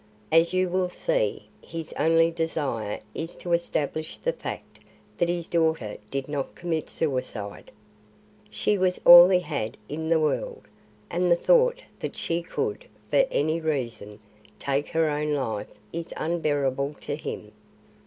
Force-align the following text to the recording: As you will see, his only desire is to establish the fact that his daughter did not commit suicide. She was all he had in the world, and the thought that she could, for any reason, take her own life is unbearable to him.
As 0.31 0.51
you 0.51 0.67
will 0.67 0.89
see, 0.89 1.47
his 1.61 1.93
only 1.93 2.31
desire 2.31 3.01
is 3.13 3.35
to 3.35 3.53
establish 3.53 4.17
the 4.17 4.33
fact 4.33 4.79
that 5.19 5.29
his 5.29 5.47
daughter 5.47 5.97
did 6.09 6.27
not 6.27 6.55
commit 6.55 6.89
suicide. 6.89 7.69
She 8.49 8.79
was 8.79 8.99
all 9.05 9.29
he 9.29 9.41
had 9.41 9.77
in 9.87 10.09
the 10.09 10.19
world, 10.19 10.63
and 11.11 11.31
the 11.31 11.35
thought 11.35 11.83
that 11.99 12.17
she 12.17 12.41
could, 12.41 12.85
for 13.11 13.27
any 13.29 13.59
reason, 13.61 14.17
take 14.57 14.87
her 14.87 15.07
own 15.07 15.33
life 15.35 15.69
is 15.93 16.15
unbearable 16.17 16.95
to 17.01 17.15
him. 17.15 17.51